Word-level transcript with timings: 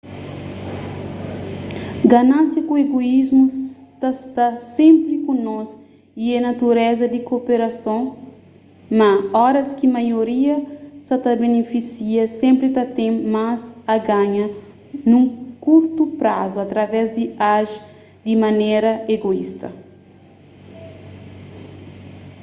ganánsia 2.13 2.61
ku 2.67 2.73
egoísmu 2.85 3.45
ta 4.01 4.09
sta 4.23 4.47
senpri 4.75 5.15
ku 5.25 5.33
nos 5.47 5.69
y 6.23 6.25
é 6.37 6.39
natureza 6.49 7.05
di 7.13 7.19
koperason 7.29 8.03
ma 8.99 9.09
óras 9.47 9.69
ki 9.77 9.87
maioria 9.97 10.55
sa 11.07 11.15
ta 11.23 11.31
benifisia 11.43 12.23
senpri 12.41 12.67
ta 12.75 12.83
ten 12.97 13.13
más 13.35 13.61
a 13.93 13.95
ganha 14.09 14.45
nun 15.09 15.25
kurtu 15.63 16.03
prazu 16.19 16.57
através 16.65 17.07
di 17.17 17.25
aji 17.55 17.77
di 18.27 18.33
manera 18.45 18.91
egoísta 19.15 19.67